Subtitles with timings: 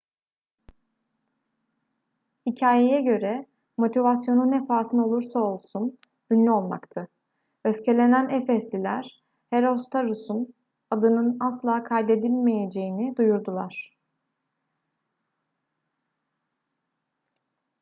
[2.45, 3.45] hikayeye göre
[3.77, 5.99] motivasyonu ne pahasına olursa olsun
[6.31, 7.07] ünlü olmaktı
[7.65, 10.53] öfkelenen efesliler herostratus'un
[10.91, 13.97] adının asla kaydedilmeyeceğini duyurdular